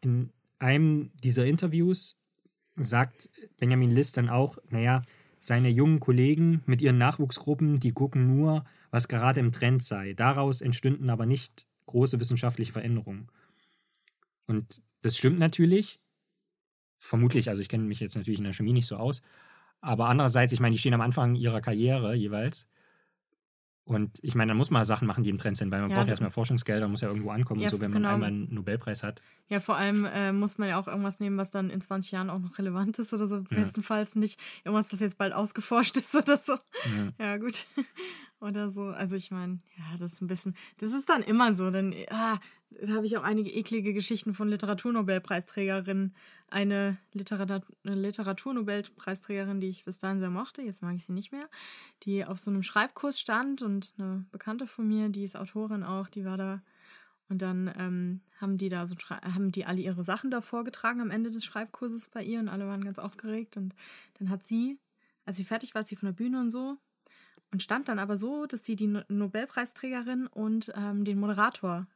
[0.00, 2.16] In einem dieser Interviews
[2.76, 5.02] sagt Benjamin List dann auch, naja,
[5.40, 10.14] seine jungen Kollegen mit ihren Nachwuchsgruppen, die gucken nur, was gerade im Trend sei.
[10.14, 13.28] Daraus entstünden aber nicht große wissenschaftliche Veränderungen.
[14.46, 16.00] Und das stimmt natürlich.
[16.98, 19.22] Vermutlich, also ich kenne mich jetzt natürlich in der Chemie nicht so aus.
[19.80, 22.66] Aber andererseits, ich meine, die stehen am Anfang ihrer Karriere jeweils.
[23.88, 25.96] Und ich meine, da muss man Sachen machen, die im Trend sind, weil man Ja,
[25.96, 28.14] braucht erstmal Forschungsgelder, muss ja irgendwo ankommen Ja, und so, wenn man genau.
[28.14, 29.22] einmal einen Nobelpreis hat.
[29.48, 32.28] Ja, vor allem äh, muss man ja auch irgendwas nehmen, was dann in 20 Jahren
[32.28, 33.36] auch noch relevant ist oder so.
[33.36, 33.44] Ja.
[33.48, 36.52] Bestenfalls nicht irgendwas, das jetzt bald ausgeforscht ist oder so.
[36.84, 37.12] Ja.
[37.18, 37.66] Ja, gut.
[38.40, 38.84] Oder so.
[38.84, 41.70] Also ich meine, ja, das ist ein bisschen, das ist dann immer so.
[41.72, 42.38] Denn ah,
[42.70, 46.14] da habe ich auch einige eklige Geschichten von Literaturnobelpreisträgerinnen.
[46.48, 51.48] Eine, Literat Literaturnobelpreisträgerin, die ich bis dahin sehr mochte, jetzt mag ich sie nicht mehr,
[52.04, 56.08] die auf so einem Schreibkurs stand und eine Bekannte von mir, die ist Autorin auch,
[56.08, 56.62] die war da.
[57.28, 61.10] Und dann ähm, haben die da so haben die alle ihre Sachen da vorgetragen am
[61.10, 63.56] Ende des Schreibkurses bei ihr und alle waren ganz aufgeregt.
[63.56, 63.74] Und
[64.18, 64.78] dann hat sie,
[65.26, 66.78] als sie fertig war, ist sie von der Bühne und so,
[67.52, 71.86] und stand dann aber so, dass sie die No- Nobelpreisträgerin und ähm, den Moderator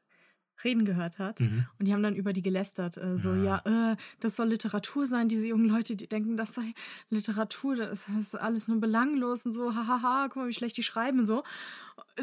[0.64, 1.40] reden gehört hat.
[1.40, 1.66] Mhm.
[1.78, 2.96] Und die haben dann über die gelästert.
[2.96, 3.62] Äh, so, ja,
[3.92, 5.28] äh, das soll Literatur sein.
[5.28, 6.72] Diese jungen Leute, die denken, das sei
[7.10, 11.20] Literatur, das ist alles nur belanglos und so, hahaha, guck mal, wie schlecht die schreiben
[11.20, 11.42] und so.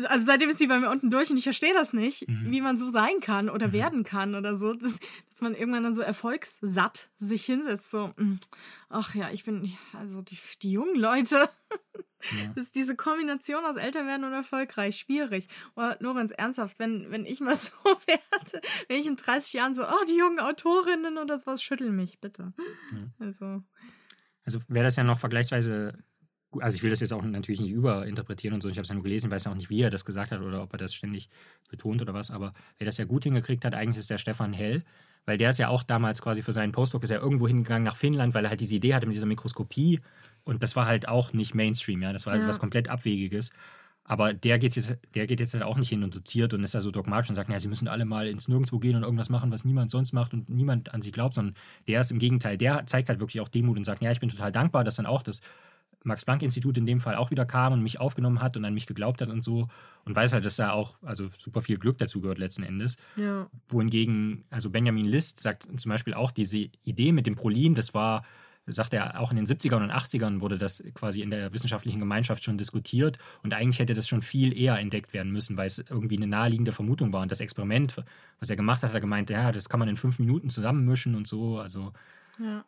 [0.07, 2.51] Also seitdem ist die bei mir unten durch und ich verstehe das nicht, Mhm.
[2.51, 3.73] wie man so sein kann oder Mhm.
[3.73, 4.73] werden kann oder so.
[4.73, 4.97] Das,
[5.31, 8.35] dass man irgendwann dann so erfolgssatt sich hinsetzt, so, mm,
[8.89, 11.49] ach ja, ich bin, ja, also die, die jungen Leute.
[12.37, 12.51] Ja.
[12.55, 15.47] Das ist diese Kombination aus älter werden und erfolgreich, schwierig.
[15.75, 17.71] Oder Lorenz, ernsthaft, wenn, wenn ich mal so
[18.05, 22.19] werde, wenn ich in 30 Jahren so, oh, die jungen Autorinnen oder sowas, schüttel mich,
[22.19, 22.53] bitte.
[22.93, 23.07] Ja.
[23.19, 23.63] Also,
[24.43, 25.93] Also wäre das ja noch vergleichsweise
[26.59, 28.95] also ich will das jetzt auch natürlich nicht überinterpretieren und so, ich habe es ja
[28.95, 30.93] nur gelesen, ich weiß auch nicht, wie er das gesagt hat oder ob er das
[30.93, 31.29] ständig
[31.69, 34.83] betont oder was, aber wer das ja gut hingekriegt hat, eigentlich ist der Stefan Hell,
[35.29, 37.95] weil der ist ja auch damals quasi für seinen Postdoc ist er irgendwo hingegangen nach
[37.95, 39.99] Finnland, weil er halt diese Idee hatte mit dieser Mikroskopie
[40.43, 42.47] und das war halt auch nicht Mainstream, ja, das war halt Ja.
[42.49, 43.51] was komplett Abwegiges.
[44.05, 46.73] Aber der, geht's jetzt, der geht jetzt halt auch nicht hin und doziert und ist
[46.73, 49.29] da so dogmatisch und sagt, naja, sie müssen alle mal ins Nirgendwo gehen und irgendwas
[49.29, 51.53] machen, was niemand sonst macht und niemand an sie glaubt, sondern
[51.87, 54.29] der ist im Gegenteil, der zeigt halt wirklich auch Demut und sagt, ja, ich bin
[54.29, 55.41] total dankbar, dass dann auch das
[56.03, 59.21] Max-Planck-Institut in dem Fall auch wieder kam und mich aufgenommen hat und an mich geglaubt
[59.21, 59.67] hat und so
[60.05, 62.95] und weiß halt, dass da auch also super viel Glück dazu gehört letzten Endes.
[63.15, 63.49] Ja.
[63.67, 68.23] Wohingegen, also Benjamin List sagt zum Beispiel auch, diese Idee mit dem Prolin, das war,
[68.65, 72.43] sagt er, auch in den 70ern und 80ern wurde das quasi in der wissenschaftlichen Gemeinschaft
[72.43, 76.17] schon diskutiert und eigentlich hätte das schon viel eher entdeckt werden müssen, weil es irgendwie
[76.17, 77.21] eine naheliegende Vermutung war.
[77.23, 77.95] Und das Experiment,
[78.39, 81.15] was er gemacht hat, hat er gemeint, ja, das kann man in fünf Minuten zusammenmischen
[81.15, 81.57] und so.
[81.59, 81.93] Also
[82.39, 82.63] Ja.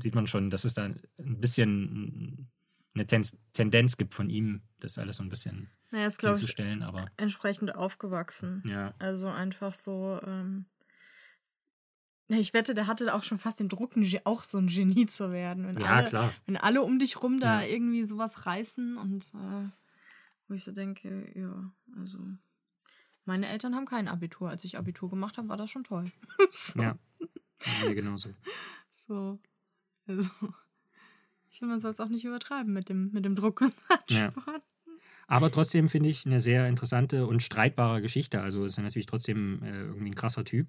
[0.00, 2.48] sieht man schon, dass es da ein bisschen
[2.94, 6.40] eine Ten Tendenz gibt von ihm, das alles so ein bisschen Naja, ist, glaube ich,
[6.40, 8.62] hinzustellen, aber entsprechend aufgewachsen.
[8.64, 8.94] ja.
[8.98, 10.66] Also einfach so, ähm,
[12.28, 13.92] ich wette, der hatte auch schon fast den Druck,
[14.24, 15.66] auch so ein Genie zu werden.
[15.66, 16.34] Wenn Ja, alle, klar.
[16.46, 17.66] Wenn alle um dich rum da Ja.
[17.68, 19.68] irgendwie sowas reißen und äh,
[20.48, 22.18] wo ich so denke, ja, also
[23.24, 24.50] meine Eltern haben kein Abitur.
[24.50, 26.10] Als ich Abitur gemacht habe, war das schon toll.
[26.52, 26.98] so, Ja.
[27.66, 28.34] Ja, mir genauso.
[28.92, 29.38] so.
[30.06, 30.30] Also,
[31.54, 33.74] ich finde, man soll es auch nicht übertreiben mit dem, mit dem Druck und
[34.10, 34.26] Ja.
[34.26, 34.60] Ansporn.
[35.28, 38.40] Aber trotzdem finde ich eine sehr interessante und streitbare Geschichte.
[38.40, 40.66] Also ist er natürlich trotzdem äh, irgendwie ein krasser Typ,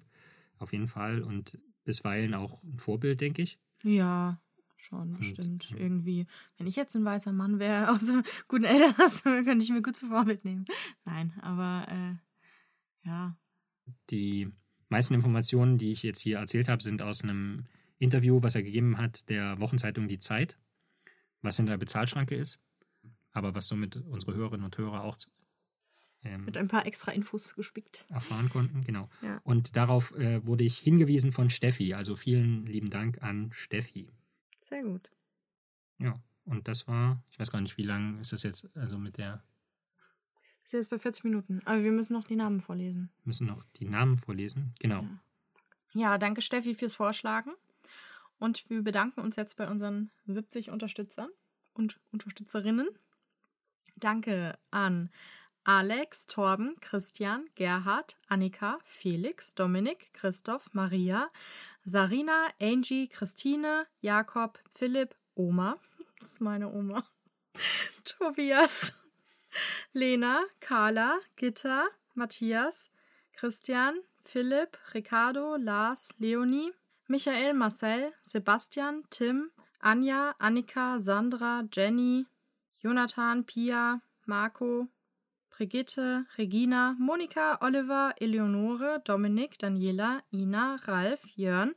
[0.58, 1.22] auf jeden Fall.
[1.22, 3.58] Und bisweilen auch ein Vorbild, denke ich.
[3.82, 4.40] Ja,
[4.76, 5.70] schon, Und, bestimmt.
[5.70, 5.76] ja.
[5.76, 9.82] Irgendwie, wenn ich jetzt ein weißer Mann wäre, aus einem guten Elternhaus, könnte ich mir
[9.82, 10.66] gut zu Vorbild nehmen.
[11.04, 13.36] Nein, aber äh, ja.
[14.10, 14.52] Die
[14.88, 17.64] meisten Informationen, die ich jetzt hier erzählt habe, sind aus einem
[17.98, 20.56] Interview, was er gegeben hat, der Wochenzeitung Die Zeit,
[21.46, 22.58] was in der Bezahlschranke ist,
[23.32, 25.16] aber was somit unsere Hörerinnen und Hörer auch
[26.22, 28.04] ähm, Mit ein paar extra Infos gespickt.
[28.10, 28.82] erfahren konnten.
[28.84, 29.08] Genau.
[29.22, 29.40] Ja.
[29.44, 31.94] Und darauf äh, wurde ich hingewiesen von Steffi.
[31.94, 34.08] Also vielen lieben Dank an Steffi.
[34.62, 35.10] Sehr gut.
[35.98, 39.16] Ja, und das war, ich weiß gar nicht, wie lang ist das jetzt, also mit
[39.18, 39.42] der,
[40.62, 41.60] Wir sind jetzt bei 40 Minuten.
[41.64, 43.10] Aber wir müssen noch die Namen vorlesen.
[43.24, 44.74] müssen noch die Namen vorlesen.
[44.80, 45.02] Genau.
[45.02, 45.20] Ja.
[45.92, 47.52] Ja, danke Steffi fürs Vorschlagen.
[48.38, 51.30] Und wir bedanken uns jetzt bei unseren 70 Unterstützern
[51.74, 52.88] und Unterstützerinnen.
[53.96, 55.10] Danke an
[55.64, 61.30] Alex, Torben, Christian, Gerhard, Annika, Felix, Dominik, Christoph, Maria,
[61.84, 65.78] Sarina, Angie, Christine, Jakob, Philipp, Oma.
[66.18, 67.04] Das ist meine Oma.
[68.04, 68.92] Tobias,
[69.92, 72.90] Lena, Carla, Gitta, Matthias,
[73.34, 76.72] Christian, Philipp, Ricardo, Lars, Leonie,
[77.08, 79.50] Michael, Marcel, Sebastian, Tim,
[79.84, 82.26] Anja, Annika, Sandra, Jenny,
[82.82, 84.88] Jonathan, Pia, Marco,
[85.56, 91.74] Brigitte, Regina, Monika, Oliver, Eleonore, Dominik, Daniela, Ina, Ralf, Jörn,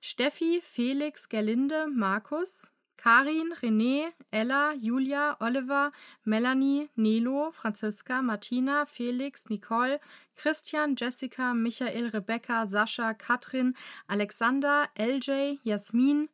[0.00, 2.68] Steffi, Felix, Gerlinde, Markus,
[3.02, 5.90] Karin, René, Ella, Julia, Oliver,
[6.24, 9.98] Melanie, Nelo, Franziska, Martina, Felix, Nicole,
[10.36, 13.74] Christian, Jessica, Michael, Rebecca, Sascha, Katrin,
[14.08, 16.28] Alexander, LJ, Jasmin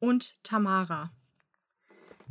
[0.00, 1.10] und Tamara.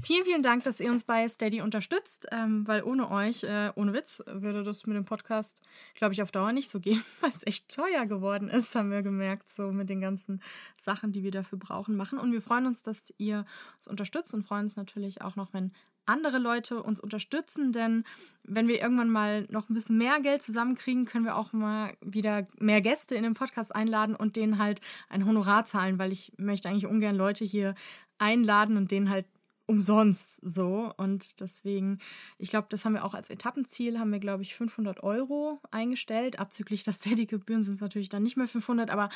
[0.01, 3.93] Vielen, vielen Dank, dass ihr uns bei Steady unterstützt, ähm, weil ohne euch, äh, ohne
[3.93, 5.61] Witz, würde das mit dem Podcast,
[5.95, 9.01] glaube ich, auf Dauer nicht so gehen, weil es echt teuer geworden ist, haben wir
[9.01, 10.41] gemerkt, so mit den ganzen
[10.77, 12.19] Sachen, die wir dafür brauchen, machen.
[12.19, 13.45] Und wir freuen uns, dass ihr
[13.77, 15.71] uns unterstützt und freuen uns natürlich auch noch, wenn
[16.05, 18.03] andere Leute uns unterstützen, denn
[18.43, 22.47] wenn wir irgendwann mal noch ein bisschen mehr Geld zusammenkriegen, können wir auch mal wieder
[22.59, 26.69] mehr Gäste in den Podcast einladen und denen halt ein Honorar zahlen, weil ich möchte
[26.69, 27.73] eigentlich ungern Leute hier
[28.19, 29.25] einladen und denen halt
[29.67, 30.93] umsonst so.
[30.97, 31.99] Und deswegen,
[32.37, 36.39] ich glaube, das haben wir auch als Etappenziel, haben wir, glaube ich, 500 Euro eingestellt.
[36.39, 39.09] Abzüglich der Steady-Gebühren sind es natürlich dann nicht mehr 500, aber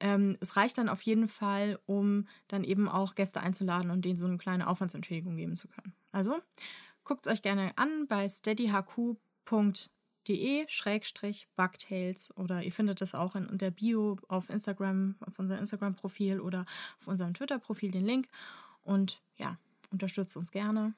[0.00, 4.16] ähm, es reicht dann auf jeden Fall, um dann eben auch Gäste einzuladen und denen
[4.16, 5.92] so eine kleine Aufwandsentschädigung geben zu können.
[6.12, 6.36] Also,
[7.04, 9.18] guckt es euch gerne an bei steadyhq.de
[10.68, 15.60] schrägstrich Bugtails oder ihr findet das auch in, in der Bio auf Instagram, auf unserem
[15.60, 16.66] Instagram-Profil oder
[17.00, 18.28] auf unserem Twitter-Profil den Link.
[18.82, 19.58] Und ja,
[19.90, 20.94] unterstützt uns gerne.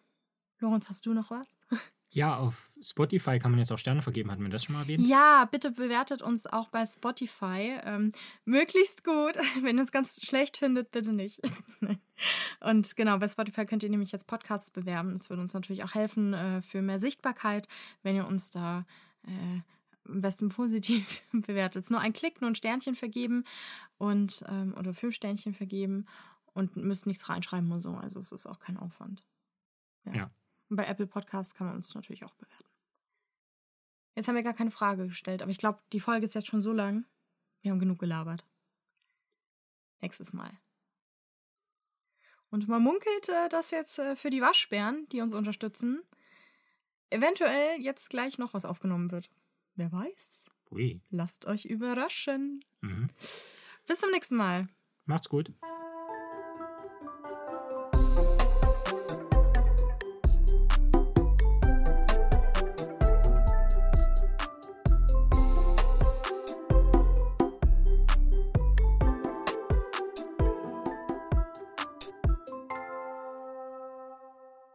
[0.61, 1.59] Lorenz, hast du noch was?
[2.11, 4.31] Ja, auf Spotify kann man jetzt auch Sterne vergeben.
[4.31, 5.07] Hatten wir das schon mal erwähnt?
[5.07, 7.79] Ja, bitte bewertet uns auch bei Spotify.
[7.85, 8.13] Ähm,
[8.47, 9.37] möglichst gut.
[9.63, 11.41] Wenn ihr es ganz schlecht findet, bitte nicht.
[12.61, 15.13] Und genau, bei Spotify könnt ihr nämlich jetzt Podcasts bewerben.
[15.13, 17.69] Das würde uns natürlich auch helfen äh, für mehr Sichtbarkeit,
[18.03, 18.87] wenn ihr uns da
[19.25, 19.61] äh,
[20.09, 21.91] am besten positiv bewertet.
[21.91, 23.45] Nur ein Klick, nur ein Sternchen vergeben
[23.99, 26.07] und ähm, oder fünf Sternchen vergeben
[26.59, 27.95] und müsst nichts reinschreiben und so.
[27.95, 29.23] Also es ist auch kein Aufwand.
[30.13, 30.29] Ja.
[30.69, 32.65] Und bei Apple Podcasts kann man uns natürlich auch bewerten.
[34.17, 36.61] Jetzt haben wir gar keine Frage gestellt, aber ich glaube, die Folge ist jetzt schon
[36.61, 37.05] so lang.
[37.63, 38.45] Wir haben genug gelabert.
[40.01, 40.51] Nächstes Mal.
[42.51, 46.03] Und man munkelt, dass jetzt äh, für die Waschbären, die uns unterstützen,
[47.11, 49.31] eventuell jetzt gleich noch was aufgenommen wird.
[49.77, 50.51] Wer weiß?
[50.73, 51.01] Ui.
[51.11, 52.65] Lasst euch überraschen.
[52.81, 53.11] Mhm.
[53.87, 54.69] Bis zum nächsten Mal.
[55.05, 55.53] Macht's gut.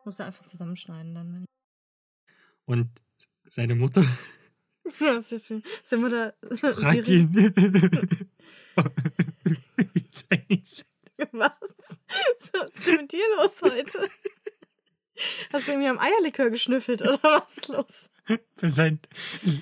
[0.06, 1.46] Muss da einfach zusammenschneiden dann.
[2.66, 2.90] Und
[3.46, 4.06] seine Mutter
[5.00, 5.64] Das ist schön.
[5.92, 6.34] Immer da.
[6.58, 7.20] fragt Siri.
[7.22, 7.34] ihn.
[11.32, 11.54] Was?
[12.54, 14.10] Was ist denn mit dir los heute?
[15.54, 18.10] Hast du irgendwie am Eierlikör geschnüffelt oder was ist los?
[18.58, 19.00] für sein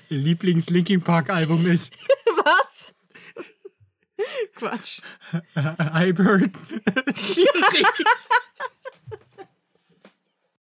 [0.08, 1.92] Lieblings-Linking Park-Album ist.
[2.44, 2.94] Was?
[4.54, 5.02] Quatsch.
[5.56, 6.50] I Bird.